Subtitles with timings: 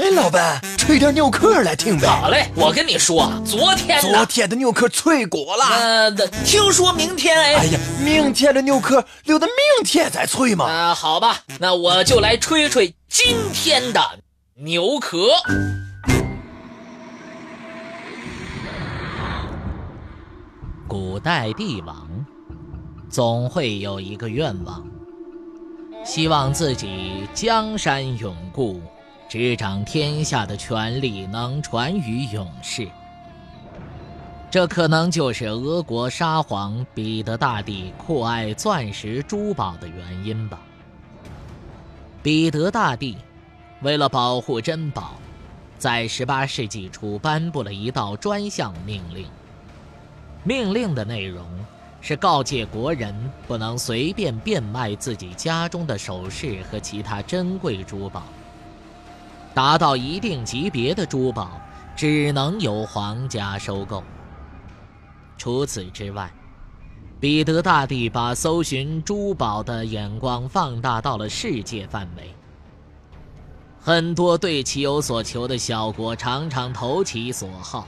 [0.00, 2.06] 哎，老板，吹点牛壳来听呗。
[2.06, 5.64] 好嘞，我跟你说，昨天昨天的牛壳脆过了。
[5.64, 6.10] 呃，
[6.42, 7.54] 听说明天哎。
[7.56, 10.64] 哎呀，明天的牛壳留到明天再吹嘛。
[10.64, 14.00] 啊，好吧，那我就来吹吹今天的
[14.54, 15.28] 牛壳。
[20.88, 22.08] 古代帝王
[23.10, 24.82] 总会有一个愿望，
[26.06, 28.80] 希望自己江山永固。
[29.30, 32.88] 执掌天下的权力能传于永世，
[34.50, 40.58] 这可能就是俄国沙皇彼得大帝酷爱钻石珠宝的原因吧。
[42.24, 43.18] 彼得大帝
[43.82, 45.12] 为了保护珍宝，
[45.78, 49.28] 在18世纪初颁布了一道专项命令。
[50.42, 51.46] 命令的内容
[52.00, 53.14] 是告诫国人
[53.46, 58.24] 不能随便变卖自己家中的首饰和其他珍贵珠宝。
[59.54, 61.60] 达到一定级别的珠宝，
[61.96, 64.02] 只能由皇家收购。
[65.36, 66.32] 除此之外，
[67.18, 72.34] 彼得大帝把搜寻珠宝的眼光放大到了世界范围。
[73.80, 77.86] 很多对其有所求的小国常常投其所好，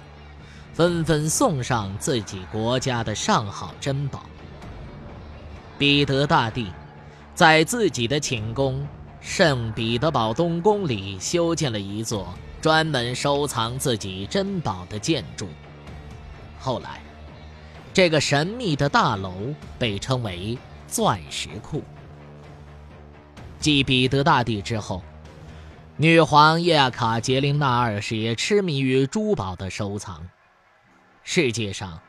[0.73, 4.23] 纷纷送上自己国家的上好珍宝。
[5.79, 6.69] 彼得大帝
[7.35, 8.87] 在自己的寝宫。
[9.23, 15.49] 圣彼得堡东宫里修建了一座专门收藏自己珍宝的建筑。
[16.59, 17.01] 后来，
[17.95, 19.33] 这个神秘的大楼
[19.79, 21.83] 被称为钻石库。
[23.61, 25.03] 继彼得大帝之后，
[25.97, 30.29] 女皇叶卡捷琳娜二世也痴迷于珠宝的收藏。
[31.23, 32.01] 世界上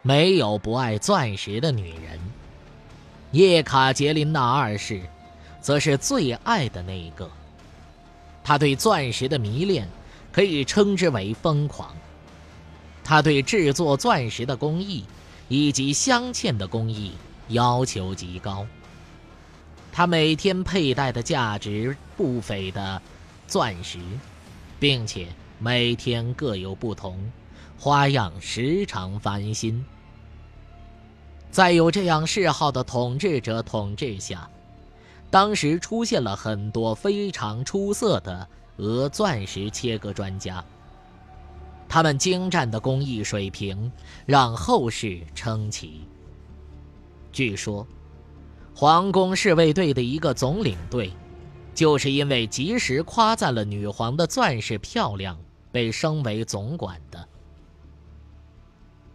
[0.00, 2.18] 没有不爱钻石的女人。
[3.32, 5.02] 叶卡捷琳娜二世。
[5.66, 7.28] 则是最爱的那一个。
[8.44, 9.88] 他对钻石的迷恋
[10.30, 11.92] 可以称之为疯狂。
[13.02, 15.04] 他对制作钻石的工艺
[15.48, 17.14] 以及镶嵌的工艺
[17.48, 18.64] 要求极高。
[19.90, 23.02] 他每天佩戴的价值不菲的
[23.48, 23.98] 钻石，
[24.78, 25.26] 并且
[25.58, 27.18] 每天各有不同，
[27.76, 29.84] 花样时常翻新。
[31.50, 34.48] 在有这样嗜好的统治者统治下。
[35.30, 40.64] 当时出现了很多非常出色的俄钻石切割专家，
[41.88, 43.90] 他们精湛的工艺水平
[44.24, 46.02] 让后世称奇。
[47.32, 47.86] 据说，
[48.74, 51.12] 皇宫侍卫队的一个总领队，
[51.74, 55.38] 就是因为及时夸赞了女皇的钻石漂亮，
[55.70, 57.28] 被升为总管的。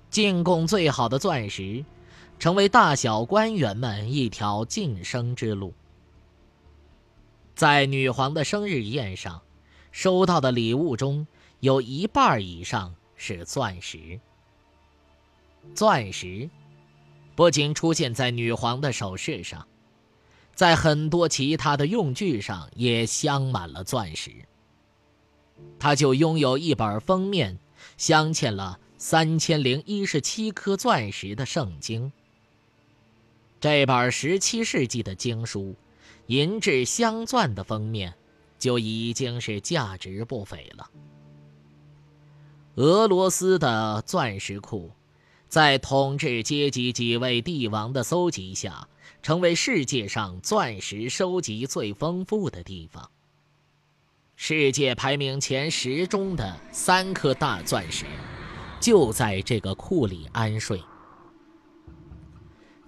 [0.09, 1.83] 进贡最好的钻石，
[2.37, 5.73] 成为大小官员们一条晋升之路。
[7.55, 9.41] 在女皇的生日宴上，
[9.91, 11.27] 收到的礼物中
[11.59, 14.19] 有一半以上是钻石。
[15.75, 16.49] 钻石
[17.35, 19.67] 不仅出现在女皇的首饰上，
[20.55, 24.31] 在很多其他的用具上也镶满了钻石。
[25.77, 27.59] 她就拥有一本封面
[27.97, 32.11] 镶嵌了三千零一十七颗钻石的圣经。
[33.59, 35.75] 这本十七世纪的经书。
[36.31, 38.13] 银质镶钻的封面，
[38.57, 40.89] 就已经是价值不菲了。
[42.75, 44.91] 俄罗斯的钻石库，
[45.49, 48.87] 在统治阶级几位帝王的搜集下，
[49.21, 53.11] 成为世界上钻石收集最丰富的地方。
[54.37, 58.05] 世界排名前十中的三颗大钻石，
[58.79, 60.81] 就在这个库里安睡。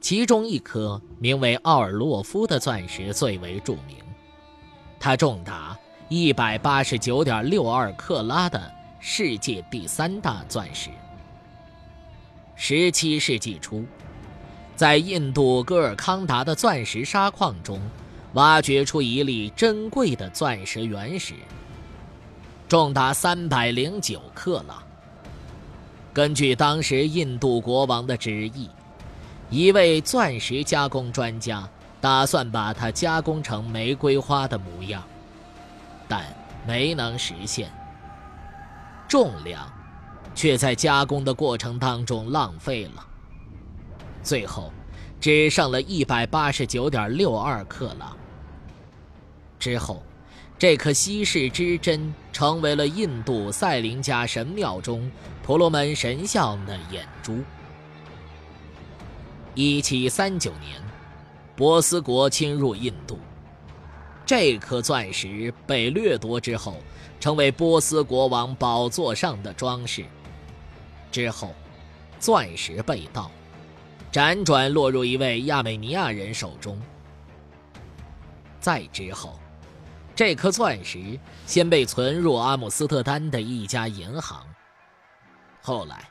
[0.03, 3.95] 其中一颗名为奥尔洛夫的钻石最为著名，
[4.99, 8.69] 它重达一百八十九点六二克拉的
[8.99, 10.89] 世界第三大钻石。
[12.57, 13.85] 十七世纪初，
[14.75, 17.79] 在印度戈尔康达的钻石沙矿中，
[18.33, 21.33] 挖掘出一粒珍贵的钻石原石，
[22.67, 24.83] 重达三百零九克拉。
[26.11, 28.69] 根据当时印度国王的旨意。
[29.53, 31.69] 一位钻石加工专家
[32.01, 35.03] 打算把它加工成玫瑰花的模样，
[36.07, 36.25] 但
[36.65, 37.71] 没能实现。
[39.07, 39.71] 重量
[40.33, 43.05] 却在加工的过程当中浪费了，
[44.23, 44.73] 最后
[45.21, 48.11] 只剩了一百八十九点六二克拉。
[49.59, 50.01] 之后，
[50.57, 55.11] 这颗稀世之珍成为了印度赛林加神庙中
[55.43, 57.37] 婆罗门神像的眼珠。
[59.55, 60.81] 一七三九年，
[61.55, 63.19] 波斯国侵入印度。
[64.25, 66.77] 这颗钻石被掠夺之后，
[67.19, 70.05] 成为波斯国王宝座上的装饰。
[71.11, 71.53] 之后，
[72.19, 73.29] 钻石被盗，
[74.11, 76.81] 辗转落入一位亚美尼亚人手中。
[78.59, 79.39] 再之后，
[80.15, 84.43] 这颗钻石先被存入阿姆斯特丹的一家银行，
[85.61, 86.09] 后来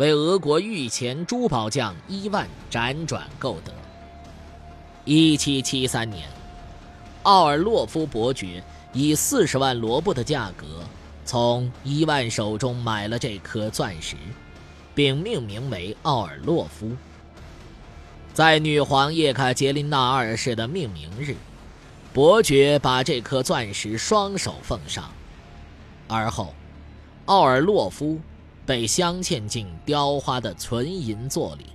[0.00, 3.70] 为俄国御前珠宝匠伊万辗转购得。
[5.04, 6.26] 一七七三年，
[7.24, 8.64] 奥尔洛夫伯爵
[8.94, 10.64] 以四十万罗布的价格
[11.26, 14.16] 从伊万手中买了这颗钻石，
[14.94, 16.92] 并命名为奥尔洛夫。
[18.32, 21.36] 在女皇叶卡捷琳娜二世的命名日，
[22.14, 25.10] 伯爵把这颗钻石双手奉上，
[26.08, 26.54] 而后，
[27.26, 28.18] 奥尔洛夫
[28.70, 31.66] 被镶嵌进雕花的纯银座里。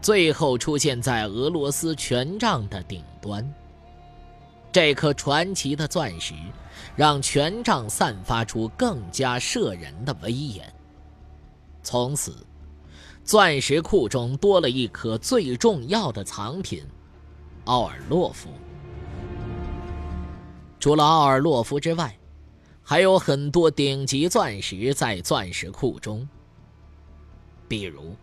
[0.00, 3.44] 最后出现在俄罗斯权杖的顶端。
[4.70, 6.32] 这颗传奇的钻石，
[6.94, 10.72] 让权杖散发出更加摄人的威严。
[11.82, 12.36] 从此，
[13.24, 16.84] 钻石库中多了一颗最重要的藏品——
[17.66, 18.48] 奥尔洛夫。
[20.78, 22.16] 除了奥尔洛夫之外，
[22.90, 26.26] 还有很多顶级钻石在钻石库中，
[27.68, 28.16] 比如。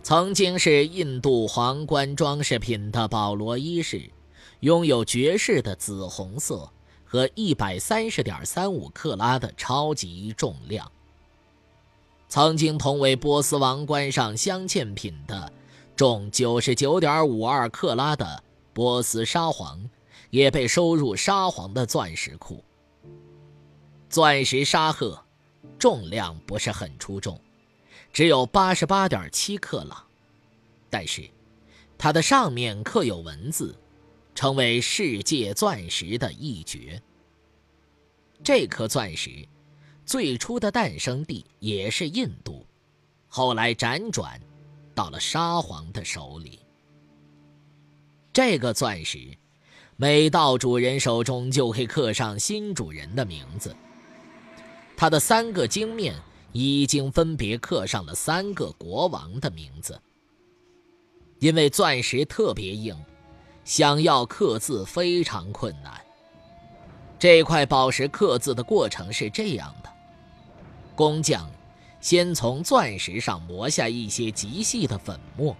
[0.00, 4.08] 曾经是印度皇冠装饰品的保罗一世，
[4.60, 6.70] 拥有绝世的紫红色
[7.04, 10.88] 和一百三十点三五克拉的超级重量。
[12.28, 15.52] 曾经同为波斯王冠上镶嵌品的
[15.96, 19.90] 重九十九点五二克拉的波斯沙皇，
[20.30, 22.62] 也被收入沙皇的钻石库。
[24.10, 25.24] 钻石沙鹤，
[25.78, 27.40] 重量不是很出众。
[28.12, 30.04] 只有八十八点七克拉，
[30.90, 31.30] 但是
[31.96, 33.78] 它的上面刻有文字，
[34.34, 37.00] 成为世界钻石的一绝。
[38.42, 39.46] 这颗钻石
[40.04, 42.66] 最初的诞生地也是印度，
[43.28, 44.40] 后来辗转
[44.92, 46.58] 到了沙皇的手里。
[48.32, 49.38] 这个钻石
[49.94, 53.72] 每到主人手中，就会刻上新主人的名字。
[55.00, 56.14] 它的三个晶面。
[56.52, 59.96] 已经分别刻上了三个国王的名字。
[61.38, 62.92] 因为钻石特别硬，
[63.64, 65.92] 想要刻字非常困难。
[67.20, 69.88] 这块宝石刻字的过程是这样的：
[70.96, 71.48] 工匠
[72.00, 75.56] 先从钻石上磨下一些极细的粉末，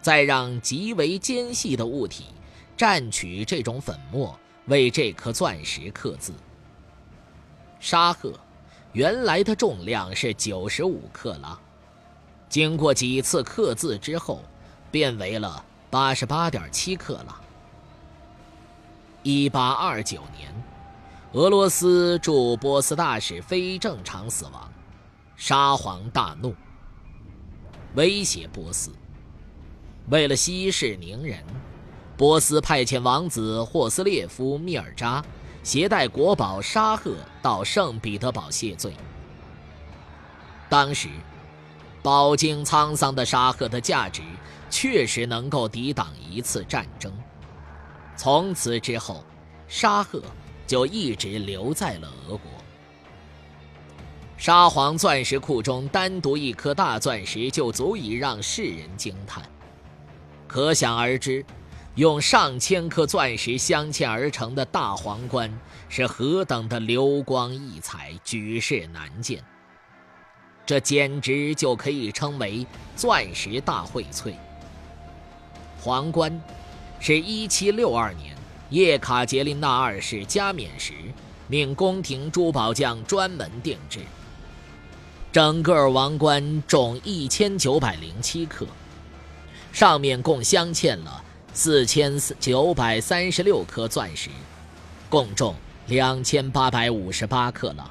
[0.00, 2.26] 再让极为尖细的物体
[2.78, 6.32] 蘸取这种粉末，为这颗钻石刻字。
[7.80, 8.32] 沙鹤。
[8.92, 11.56] 原来的重量是九十五克拉，
[12.48, 14.42] 经过几次刻字之后，
[14.90, 17.40] 变为了八十八点七克拉。
[19.22, 20.52] 一八二九年，
[21.34, 24.68] 俄罗斯驻波斯大使非正常死亡，
[25.36, 26.52] 沙皇大怒，
[27.94, 28.90] 威胁波斯。
[30.08, 31.44] 为了息事宁人，
[32.16, 35.24] 波斯派遣王子霍斯列夫·密尔扎。
[35.62, 38.94] 携带国宝沙赫到圣彼得堡谢罪。
[40.68, 41.08] 当时，
[42.02, 44.22] 饱经沧桑的沙赫的价值
[44.70, 47.12] 确实能够抵挡一次战争。
[48.16, 49.24] 从此之后，
[49.68, 50.22] 沙赫
[50.66, 52.50] 就一直留在了俄国。
[54.36, 59.42] 沙皇钻石库中单独一颗大钻石就足以让世人惊叹，
[60.46, 61.44] 可想而知。
[61.96, 65.52] 用上千颗钻石镶嵌而成的大皇冠，
[65.88, 69.42] 是何等的流光溢彩、举世难见。
[70.64, 74.34] 这简直就可以称为钻石大荟萃。
[75.80, 76.40] 皇冠
[77.00, 78.36] 是一七六二年
[78.68, 80.92] 叶卡捷琳娜二世加冕时，
[81.48, 83.98] 命宫廷珠宝匠专门定制。
[85.32, 88.64] 整个王冠重一千九百零七克，
[89.72, 91.24] 上面共镶嵌了。
[91.52, 94.30] 四千九百三十六颗钻石，
[95.08, 95.54] 共重
[95.88, 97.90] 两千八百五十八克拉。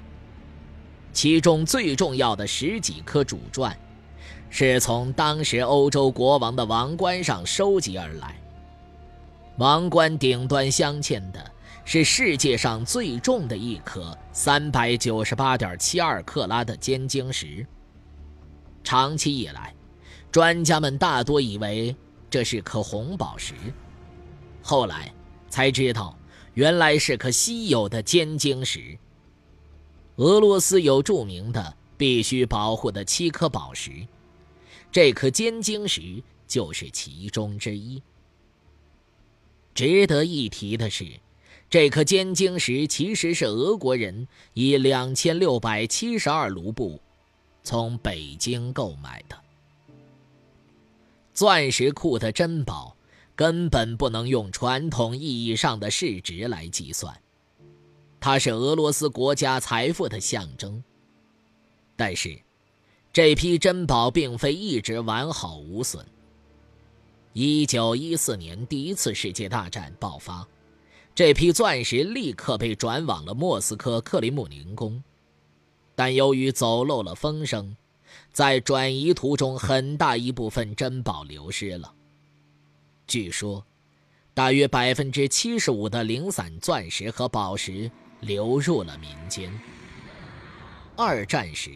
[1.12, 3.78] 其中最重要的十几颗主钻，
[4.50, 8.36] 是从当时欧洲国王的王冠上收集而来。
[9.58, 11.52] 王冠顶端镶嵌的
[11.84, 17.68] 是世界上最重的一颗三百九十八点七二克拉的尖晶石。
[18.86, 19.76] 长期以来，
[20.32, 21.94] 专家们大多以为。
[22.30, 23.54] 这是颗红宝石，
[24.62, 25.14] 后来
[25.50, 26.18] 才知道，
[26.54, 28.98] 原来是颗稀有的尖晶石。
[30.18, 33.92] 俄罗斯有著名的必须保护的七颗宝石，
[34.92, 38.02] 这颗尖晶石就是其中之一。
[39.74, 41.06] 值得一提的是，
[41.70, 47.02] 这颗尖晶石其实是俄国人以两千六百七十二卢布
[47.64, 49.36] 从北京购买的。
[51.40, 52.98] 钻石库的珍宝
[53.34, 57.18] 根本不能用传统意义上的市值来计算，
[58.20, 60.84] 它是俄罗斯国家财富的象征。
[61.96, 62.38] 但是，
[63.14, 66.06] 这批珍宝并非一直完好无损。
[67.32, 70.46] 一九一四年，第一次世界大战爆发。
[71.16, 75.02] 这批钻石立刻被转往了莫斯科克里姆林宫，
[75.96, 77.78] 但由于走漏了风声，
[78.32, 81.94] 在转移途中，很大一部分珍宝流失了。
[83.08, 83.66] 据说，
[84.34, 89.52] 大约百分之七十五的零散钻石和宝石流入了民间。
[90.96, 91.72] 二战时，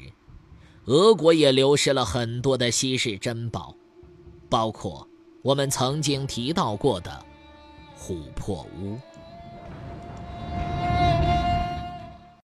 [0.85, 3.75] 俄国也流失了很多的稀世珍宝，
[4.49, 5.07] 包括
[5.41, 7.25] 我们曾经提到过的
[7.97, 8.99] 琥珀屋。